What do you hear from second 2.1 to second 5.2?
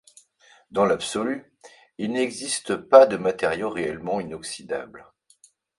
n'existe pas de matériau réellement inoxydable.